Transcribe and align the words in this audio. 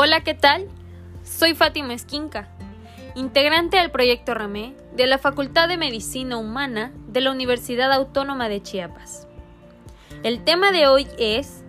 Hola, 0.00 0.20
¿qué 0.20 0.34
tal? 0.34 0.68
Soy 1.24 1.56
Fátima 1.56 1.92
Esquinca, 1.92 2.48
integrante 3.16 3.78
del 3.78 3.90
proyecto 3.90 4.32
RAME 4.32 4.76
de 4.94 5.08
la 5.08 5.18
Facultad 5.18 5.66
de 5.66 5.76
Medicina 5.76 6.36
Humana 6.36 6.92
de 7.08 7.20
la 7.20 7.32
Universidad 7.32 7.92
Autónoma 7.92 8.48
de 8.48 8.62
Chiapas. 8.62 9.26
El 10.22 10.44
tema 10.44 10.70
de 10.70 10.86
hoy 10.86 11.08
es 11.18 11.64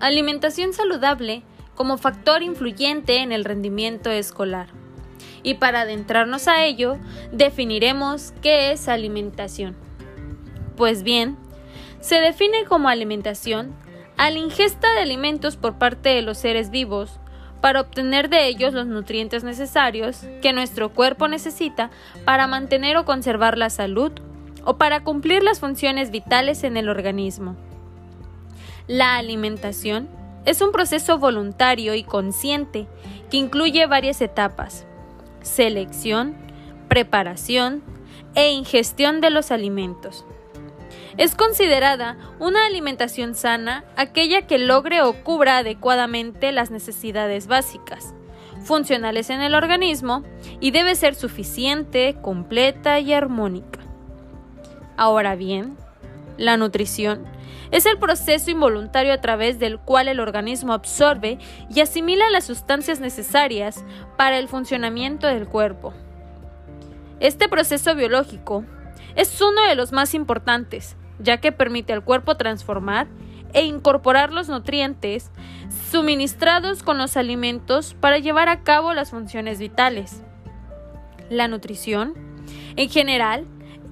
alimentación 0.00 0.72
saludable 0.72 1.42
como 1.74 1.98
factor 1.98 2.42
influyente 2.42 3.18
en 3.18 3.32
el 3.32 3.44
rendimiento 3.44 4.10
escolar. 4.10 4.68
Y 5.42 5.56
para 5.56 5.82
adentrarnos 5.82 6.48
a 6.48 6.64
ello, 6.64 6.96
definiremos 7.32 8.32
qué 8.40 8.72
es 8.72 8.88
alimentación. 8.88 9.76
Pues 10.78 11.02
bien, 11.02 11.36
se 12.00 12.22
define 12.22 12.64
como 12.64 12.88
alimentación 12.88 13.76
a 14.16 14.30
la 14.30 14.38
ingesta 14.38 14.90
de 14.94 15.00
alimentos 15.00 15.58
por 15.58 15.76
parte 15.76 16.08
de 16.08 16.22
los 16.22 16.38
seres 16.38 16.70
vivos 16.70 17.20
para 17.64 17.80
obtener 17.80 18.28
de 18.28 18.46
ellos 18.46 18.74
los 18.74 18.86
nutrientes 18.86 19.42
necesarios 19.42 20.20
que 20.42 20.52
nuestro 20.52 20.90
cuerpo 20.90 21.28
necesita 21.28 21.90
para 22.26 22.46
mantener 22.46 22.98
o 22.98 23.06
conservar 23.06 23.56
la 23.56 23.70
salud 23.70 24.12
o 24.66 24.76
para 24.76 25.02
cumplir 25.02 25.42
las 25.42 25.60
funciones 25.60 26.10
vitales 26.10 26.62
en 26.62 26.76
el 26.76 26.90
organismo. 26.90 27.56
La 28.86 29.16
alimentación 29.16 30.10
es 30.44 30.60
un 30.60 30.72
proceso 30.72 31.16
voluntario 31.16 31.94
y 31.94 32.04
consciente 32.04 32.86
que 33.30 33.38
incluye 33.38 33.86
varias 33.86 34.20
etapas, 34.20 34.84
selección, 35.40 36.36
preparación 36.88 37.82
e 38.34 38.52
ingestión 38.52 39.22
de 39.22 39.30
los 39.30 39.50
alimentos. 39.50 40.26
Es 41.16 41.36
considerada 41.36 42.16
una 42.40 42.66
alimentación 42.66 43.36
sana 43.36 43.84
aquella 43.96 44.48
que 44.48 44.58
logre 44.58 45.02
o 45.02 45.22
cubra 45.22 45.58
adecuadamente 45.58 46.50
las 46.50 46.72
necesidades 46.72 47.46
básicas, 47.46 48.14
funcionales 48.64 49.30
en 49.30 49.40
el 49.40 49.54
organismo 49.54 50.24
y 50.58 50.72
debe 50.72 50.96
ser 50.96 51.14
suficiente, 51.14 52.16
completa 52.20 52.98
y 52.98 53.12
armónica. 53.12 53.78
Ahora 54.96 55.36
bien, 55.36 55.76
la 56.36 56.56
nutrición 56.56 57.24
es 57.70 57.86
el 57.86 57.96
proceso 57.98 58.50
involuntario 58.50 59.12
a 59.12 59.20
través 59.20 59.60
del 59.60 59.78
cual 59.78 60.08
el 60.08 60.18
organismo 60.18 60.72
absorbe 60.72 61.38
y 61.72 61.80
asimila 61.80 62.28
las 62.30 62.44
sustancias 62.44 62.98
necesarias 62.98 63.84
para 64.16 64.38
el 64.38 64.48
funcionamiento 64.48 65.28
del 65.28 65.46
cuerpo. 65.46 65.94
Este 67.20 67.48
proceso 67.48 67.94
biológico 67.94 68.64
es 69.14 69.40
uno 69.40 69.62
de 69.62 69.76
los 69.76 69.92
más 69.92 70.14
importantes, 70.14 70.96
ya 71.18 71.38
que 71.38 71.52
permite 71.52 71.92
al 71.92 72.04
cuerpo 72.04 72.36
transformar 72.36 73.06
e 73.52 73.64
incorporar 73.64 74.32
los 74.32 74.48
nutrientes 74.48 75.30
suministrados 75.90 76.82
con 76.82 76.98
los 76.98 77.16
alimentos 77.16 77.94
para 78.00 78.18
llevar 78.18 78.48
a 78.48 78.62
cabo 78.62 78.92
las 78.92 79.10
funciones 79.10 79.58
vitales. 79.58 80.22
La 81.30 81.48
nutrición, 81.48 82.14
en 82.76 82.90
general, 82.90 83.46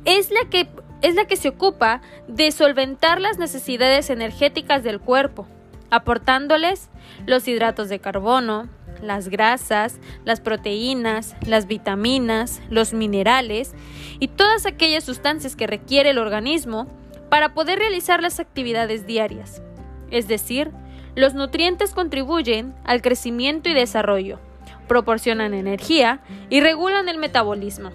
es 0.05 0.31
la 0.31 0.50
que, 0.50 0.69
es 1.00 1.15
la 1.15 1.27
que 1.27 1.37
se 1.37 1.48
ocupa 1.48 2.03
de 2.28 2.50
solventar 2.50 3.20
las 3.20 3.39
necesidades 3.39 4.11
energéticas 4.11 4.83
del 4.83 5.00
cuerpo, 5.00 5.47
aportándoles 5.91 6.91
los 7.27 7.47
hidratos 7.47 7.89
de 7.89 8.00
carbono, 8.00 8.69
las 9.00 9.28
grasas, 9.28 9.98
las 10.25 10.41
proteínas, 10.41 11.37
las 11.47 11.67
vitaminas, 11.67 12.61
los 12.69 12.93
minerales 12.93 13.75
y 14.19 14.28
todas 14.28 14.67
aquellas 14.67 15.05
sustancias 15.05 15.56
que 15.56 15.67
requiere 15.67 16.11
el 16.11 16.19
organismo 16.19 16.89
para 17.33 17.55
poder 17.55 17.78
realizar 17.78 18.20
las 18.22 18.41
actividades 18.41 19.06
diarias. 19.06 19.62
Es 20.11 20.28
decir, 20.28 20.70
los 21.14 21.33
nutrientes 21.33 21.94
contribuyen 21.94 22.75
al 22.84 23.00
crecimiento 23.00 23.70
y 23.70 23.72
desarrollo, 23.72 24.38
proporcionan 24.86 25.55
energía 25.55 26.20
y 26.50 26.60
regulan 26.60 27.08
el 27.08 27.16
metabolismo. 27.16 27.88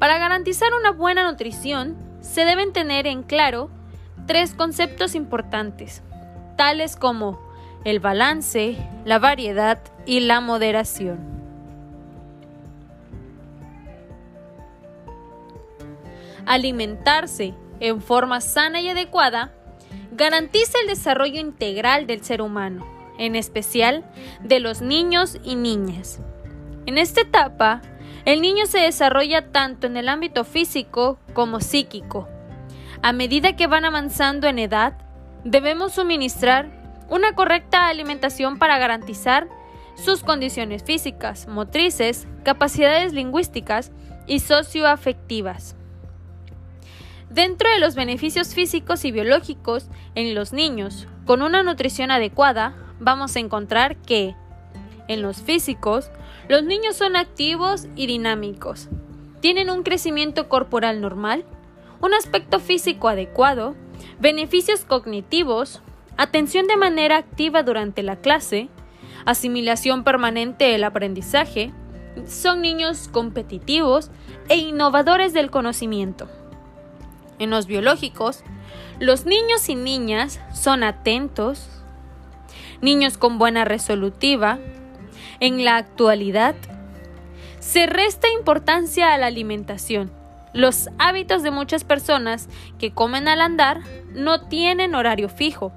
Para 0.00 0.18
garantizar 0.18 0.70
una 0.74 0.90
buena 0.90 1.30
nutrición, 1.30 1.96
se 2.20 2.44
deben 2.44 2.72
tener 2.72 3.06
en 3.06 3.22
claro 3.22 3.70
tres 4.26 4.52
conceptos 4.52 5.14
importantes, 5.14 6.02
tales 6.56 6.96
como 6.96 7.40
el 7.84 8.00
balance, 8.00 8.76
la 9.04 9.20
variedad 9.20 9.78
y 10.04 10.18
la 10.18 10.40
moderación. 10.40 11.35
Alimentarse 16.44 17.54
en 17.80 18.00
forma 18.00 18.40
sana 18.40 18.80
y 18.80 18.88
adecuada, 18.88 19.52
garantiza 20.12 20.78
el 20.80 20.88
desarrollo 20.88 21.40
integral 21.40 22.06
del 22.06 22.22
ser 22.22 22.42
humano, 22.42 22.86
en 23.18 23.36
especial 23.36 24.04
de 24.42 24.60
los 24.60 24.80
niños 24.80 25.38
y 25.42 25.56
niñas. 25.56 26.20
En 26.86 26.98
esta 26.98 27.22
etapa, 27.22 27.82
el 28.24 28.40
niño 28.40 28.66
se 28.66 28.78
desarrolla 28.78 29.52
tanto 29.52 29.86
en 29.86 29.96
el 29.96 30.08
ámbito 30.08 30.44
físico 30.44 31.18
como 31.32 31.60
psíquico. 31.60 32.28
A 33.02 33.12
medida 33.12 33.56
que 33.56 33.66
van 33.66 33.84
avanzando 33.84 34.48
en 34.48 34.58
edad, 34.58 34.94
debemos 35.44 35.92
suministrar 35.92 36.70
una 37.08 37.34
correcta 37.34 37.88
alimentación 37.88 38.58
para 38.58 38.78
garantizar 38.78 39.48
sus 39.94 40.22
condiciones 40.22 40.82
físicas, 40.82 41.46
motrices, 41.46 42.26
capacidades 42.42 43.12
lingüísticas 43.12 43.92
y 44.26 44.40
socioafectivas. 44.40 45.76
Dentro 47.30 47.68
de 47.70 47.80
los 47.80 47.94
beneficios 47.96 48.54
físicos 48.54 49.04
y 49.04 49.10
biológicos 49.10 49.88
en 50.14 50.34
los 50.34 50.52
niños 50.52 51.08
con 51.24 51.42
una 51.42 51.62
nutrición 51.62 52.10
adecuada, 52.10 52.76
vamos 53.00 53.34
a 53.34 53.40
encontrar 53.40 53.96
que 53.96 54.34
en 55.08 55.22
los 55.22 55.42
físicos, 55.42 56.10
los 56.48 56.62
niños 56.62 56.96
son 56.96 57.16
activos 57.16 57.88
y 57.96 58.06
dinámicos, 58.06 58.88
tienen 59.40 59.70
un 59.70 59.82
crecimiento 59.82 60.48
corporal 60.48 61.00
normal, 61.00 61.44
un 62.00 62.14
aspecto 62.14 62.60
físico 62.60 63.08
adecuado, 63.08 63.74
beneficios 64.20 64.84
cognitivos, 64.84 65.82
atención 66.16 66.66
de 66.66 66.76
manera 66.76 67.16
activa 67.16 67.62
durante 67.62 68.02
la 68.02 68.16
clase, 68.16 68.68
asimilación 69.24 70.04
permanente 70.04 70.66
del 70.66 70.84
aprendizaje, 70.84 71.72
son 72.26 72.62
niños 72.62 73.08
competitivos 73.08 74.10
e 74.48 74.56
innovadores 74.56 75.32
del 75.32 75.50
conocimiento. 75.50 76.28
En 77.38 77.50
los 77.50 77.66
biológicos, 77.66 78.42
los 78.98 79.26
niños 79.26 79.68
y 79.68 79.74
niñas 79.74 80.40
son 80.54 80.82
atentos, 80.82 81.68
niños 82.80 83.18
con 83.18 83.38
buena 83.38 83.64
resolutiva. 83.64 84.58
En 85.40 85.64
la 85.64 85.76
actualidad, 85.76 86.54
se 87.60 87.86
resta 87.86 88.28
importancia 88.30 89.12
a 89.12 89.18
la 89.18 89.26
alimentación. 89.26 90.12
Los 90.54 90.88
hábitos 90.98 91.42
de 91.42 91.50
muchas 91.50 91.84
personas 91.84 92.48
que 92.78 92.92
comen 92.92 93.28
al 93.28 93.42
andar 93.42 93.80
no 94.14 94.48
tienen 94.48 94.94
horario 94.94 95.28
fijo 95.28 95.72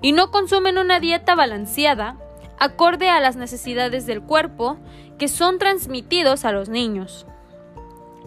y 0.00 0.12
no 0.12 0.30
consumen 0.30 0.78
una 0.78 1.00
dieta 1.00 1.34
balanceada 1.34 2.16
acorde 2.60 3.08
a 3.08 3.20
las 3.20 3.34
necesidades 3.34 4.06
del 4.06 4.22
cuerpo 4.22 4.78
que 5.18 5.26
son 5.26 5.58
transmitidos 5.58 6.44
a 6.44 6.52
los 6.52 6.68
niños. 6.68 7.26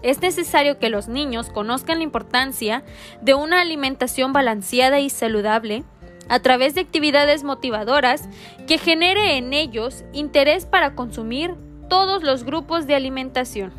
Es 0.01 0.21
necesario 0.21 0.79
que 0.79 0.89
los 0.89 1.07
niños 1.07 1.49
conozcan 1.49 1.99
la 1.99 2.03
importancia 2.03 2.83
de 3.21 3.33
una 3.33 3.61
alimentación 3.61 4.33
balanceada 4.33 4.99
y 4.99 5.09
saludable 5.09 5.83
a 6.27 6.39
través 6.39 6.75
de 6.75 6.81
actividades 6.81 7.43
motivadoras 7.43 8.27
que 8.67 8.77
genere 8.77 9.37
en 9.37 9.53
ellos 9.53 10.03
interés 10.13 10.65
para 10.65 10.95
consumir 10.95 11.55
todos 11.89 12.23
los 12.23 12.43
grupos 12.43 12.87
de 12.87 12.95
alimentación. 12.95 13.73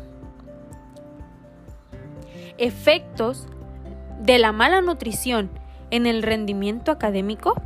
Efectos 2.57 3.47
de 4.19 4.39
la 4.39 4.51
mala 4.51 4.81
nutrición 4.81 5.49
en 5.91 6.05
el 6.05 6.23
rendimiento 6.23 6.91
académico. 6.91 7.61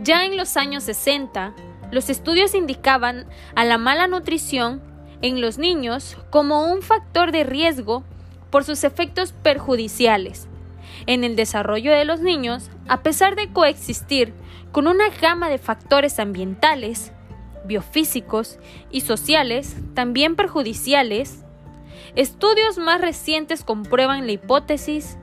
Ya 0.00 0.24
en 0.24 0.36
los 0.36 0.56
años 0.56 0.84
60, 0.84 1.54
los 1.90 2.10
estudios 2.10 2.54
indicaban 2.54 3.26
a 3.54 3.64
la 3.64 3.78
mala 3.78 4.06
nutrición 4.06 4.80
en 5.22 5.40
los 5.40 5.56
niños 5.58 6.18
como 6.30 6.66
un 6.66 6.82
factor 6.82 7.32
de 7.32 7.44
riesgo 7.44 8.04
por 8.50 8.64
sus 8.64 8.84
efectos 8.84 9.32
perjudiciales 9.32 10.48
en 11.06 11.24
el 11.24 11.36
desarrollo 11.36 11.92
de 11.92 12.04
los 12.04 12.20
niños, 12.20 12.70
a 12.88 13.02
pesar 13.02 13.36
de 13.36 13.52
coexistir 13.52 14.34
con 14.72 14.86
una 14.86 15.08
gama 15.20 15.48
de 15.48 15.58
factores 15.58 16.18
ambientales, 16.18 17.12
biofísicos 17.64 18.58
y 18.90 19.02
sociales 19.02 19.76
también 19.94 20.36
perjudiciales, 20.36 21.44
estudios 22.16 22.78
más 22.78 23.00
recientes 23.00 23.64
comprueban 23.64 24.26
la 24.26 24.32
hipótesis 24.32 25.18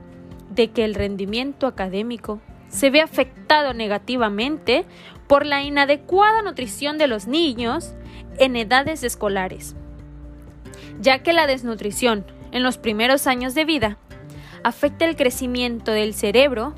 de 0.50 0.70
que 0.70 0.84
el 0.84 0.94
rendimiento 0.94 1.66
académico 1.66 2.40
se 2.68 2.90
ve 2.90 3.00
afectado 3.00 3.74
negativamente 3.74 4.84
por 5.26 5.46
la 5.46 5.62
inadecuada 5.62 6.42
nutrición 6.42 6.98
de 6.98 7.06
los 7.06 7.26
niños 7.26 7.94
en 8.38 8.56
edades 8.56 9.02
escolares 9.02 9.76
ya 11.00 11.22
que 11.22 11.32
la 11.32 11.46
desnutrición 11.46 12.24
en 12.52 12.62
los 12.62 12.78
primeros 12.78 13.26
años 13.26 13.54
de 13.54 13.64
vida 13.64 13.98
afecta 14.62 15.06
el 15.06 15.16
crecimiento 15.16 15.92
del 15.92 16.14
cerebro 16.14 16.74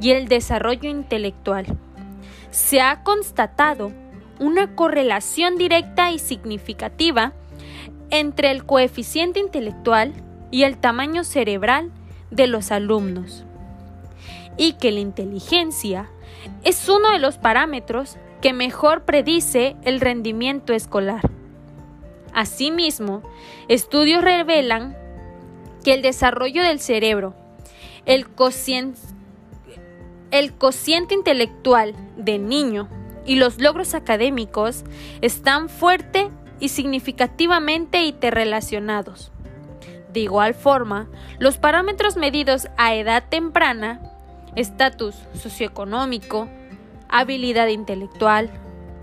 y 0.00 0.10
el 0.10 0.28
desarrollo 0.28 0.88
intelectual. 0.88 1.66
Se 2.50 2.80
ha 2.80 3.02
constatado 3.02 3.92
una 4.38 4.74
correlación 4.74 5.56
directa 5.56 6.10
y 6.10 6.18
significativa 6.18 7.32
entre 8.10 8.50
el 8.50 8.64
coeficiente 8.64 9.40
intelectual 9.40 10.12
y 10.50 10.62
el 10.62 10.78
tamaño 10.78 11.24
cerebral 11.24 11.90
de 12.30 12.46
los 12.46 12.70
alumnos, 12.70 13.44
y 14.56 14.74
que 14.74 14.92
la 14.92 15.00
inteligencia 15.00 16.10
es 16.64 16.88
uno 16.88 17.10
de 17.10 17.18
los 17.18 17.38
parámetros 17.38 18.16
que 18.40 18.52
mejor 18.52 19.04
predice 19.04 19.76
el 19.82 20.00
rendimiento 20.00 20.72
escolar. 20.72 21.35
Asimismo, 22.36 23.22
estudios 23.66 24.22
revelan 24.22 24.94
que 25.82 25.94
el 25.94 26.02
desarrollo 26.02 26.62
del 26.62 26.80
cerebro, 26.80 27.34
el 28.04 28.28
cociente, 28.28 29.00
el 30.30 30.52
cociente 30.52 31.14
intelectual 31.14 31.94
del 32.18 32.46
niño 32.46 32.90
y 33.24 33.36
los 33.36 33.58
logros 33.58 33.94
académicos 33.94 34.84
están 35.22 35.70
fuerte 35.70 36.28
y 36.60 36.68
significativamente 36.68 38.04
interrelacionados. 38.04 39.32
De 40.12 40.20
igual 40.20 40.52
forma, 40.52 41.08
los 41.38 41.56
parámetros 41.56 42.18
medidos 42.18 42.68
a 42.76 42.94
edad 42.96 43.24
temprana, 43.30 44.02
estatus 44.56 45.14
socioeconómico, 45.32 46.50
habilidad 47.08 47.68
intelectual, 47.68 48.50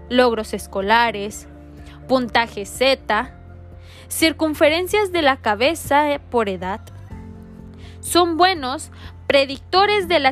logros 0.08 0.54
escolares, 0.54 1.48
puntaje 2.08 2.66
Z, 2.66 3.34
circunferencias 4.08 5.12
de 5.12 5.22
la 5.22 5.38
cabeza 5.38 6.20
por 6.30 6.50
edad, 6.50 6.82
son 8.00 8.38
buenos 8.38 8.92
predictores 9.28 10.08
de 10.08 10.20
la, 10.20 10.32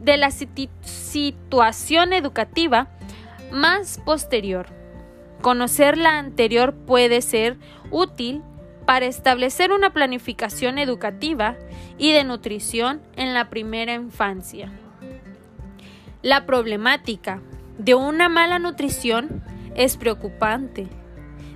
de 0.00 0.16
la 0.16 0.30
situación 0.30 2.12
educativa 2.12 2.88
más 3.50 3.98
posterior. 4.04 4.66
Conocer 5.42 5.96
la 5.98 6.18
anterior 6.18 6.74
puede 6.74 7.22
ser 7.22 7.56
útil 7.90 8.42
para 8.86 9.06
establecer 9.06 9.72
una 9.72 9.92
planificación 9.92 10.78
educativa 10.78 11.56
y 11.98 12.12
de 12.12 12.24
nutrición 12.24 13.02
en 13.16 13.34
la 13.34 13.50
primera 13.50 13.94
infancia. 13.94 14.70
La 16.22 16.46
problemática 16.46 17.42
de 17.78 17.94
una 17.94 18.28
mala 18.28 18.58
nutrición 18.58 19.42
es 19.74 19.96
preocupante, 19.96 20.86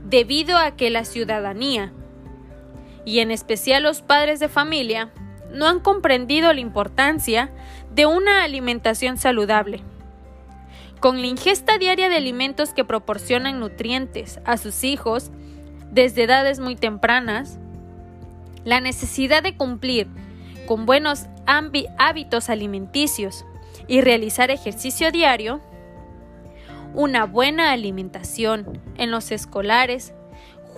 debido 0.05 0.57
a 0.57 0.73
que 0.73 0.91
la 0.91 1.05
ciudadanía, 1.05 1.93
y 3.05 3.21
en 3.21 3.31
especial 3.31 3.83
los 3.83 4.03
padres 4.03 4.41
de 4.41 4.49
familia, 4.49 5.11
no 5.53 5.67
han 5.67 5.81
comprendido 5.81 6.53
la 6.53 6.61
importancia 6.61 7.51
de 7.93 8.07
una 8.07 8.45
alimentación 8.45 9.17
saludable. 9.19 9.83
Con 11.01 11.21
la 11.21 11.27
ingesta 11.27 11.79
diaria 11.79 12.09
de 12.09 12.17
alimentos 12.17 12.75
que 12.75 12.85
proporcionan 12.85 13.59
nutrientes 13.59 14.41
a 14.45 14.59
sus 14.59 14.85
hijos 14.85 15.31
desde 15.91 16.25
edades 16.25 16.61
muy 16.61 16.77
tempranas, 16.77 17.59
la 18.65 18.81
necesidad 18.81 19.43
de 19.43 19.57
cumplir 19.57 20.09
con 20.67 20.87
buenos 20.87 21.27
hábitos 21.47 22.51
alimenticios 22.51 23.45
y 23.89 24.03
realizar 24.03 24.51
ejercicio 24.51 25.11
diario, 25.11 25.61
una 26.95 27.27
buena 27.27 27.73
alimentación 27.73 28.81
en 28.97 29.11
los 29.11 29.31
escolares 29.31 30.13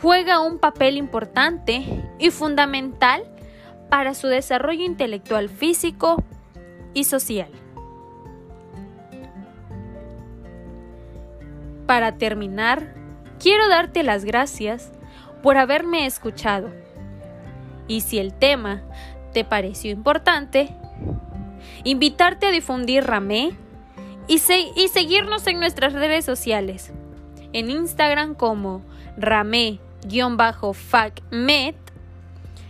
juega 0.00 0.40
un 0.40 0.58
papel 0.58 0.96
importante 0.96 1.84
y 2.18 2.30
fundamental 2.30 3.22
para 3.88 4.14
su 4.14 4.26
desarrollo 4.26 4.84
intelectual 4.84 5.48
físico 5.48 6.22
y 6.94 7.04
social. 7.04 7.50
Para 11.86 12.16
terminar, 12.16 12.94
quiero 13.38 13.68
darte 13.68 14.02
las 14.02 14.24
gracias 14.24 14.92
por 15.42 15.56
haberme 15.56 16.06
escuchado. 16.06 16.70
Y 17.86 18.00
si 18.00 18.18
el 18.18 18.32
tema 18.32 18.82
te 19.32 19.44
pareció 19.44 19.90
importante, 19.90 20.74
invitarte 21.84 22.46
a 22.46 22.50
difundir 22.50 23.04
Ramé 23.04 23.56
y, 24.28 24.38
seguirnos 24.38 25.46
en 25.46 25.60
nuestras 25.60 25.92
redes 25.92 26.24
sociales. 26.24 26.90
En 27.52 27.70
Instagram 27.70 28.34
como 28.34 28.82
Ramé-FacMed, 29.18 31.74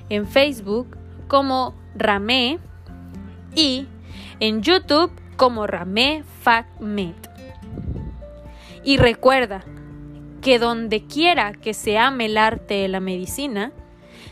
en 0.08 0.26
Facebook 0.26 0.96
como 1.28 1.74
Ramé 1.94 2.58
y 3.54 3.86
en 4.40 4.62
YouTube 4.62 5.12
como 5.36 5.66
Ramé 5.66 6.24
FacMed. 6.42 7.14
Y 8.84 8.96
recuerda 8.96 9.64
que 10.40 10.58
donde 10.58 11.06
quiera 11.06 11.52
que 11.52 11.74
se 11.74 11.98
ame 11.98 12.26
el 12.26 12.36
arte 12.36 12.74
de 12.74 12.88
la 12.88 13.00
medicina, 13.00 13.72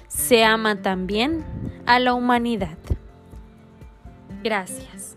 se 0.09 0.45
ama 0.45 0.83
también 0.83 1.45
a 1.87 2.01
la 2.01 2.15
humanidad. 2.15 2.79
Gracias. 4.43 5.17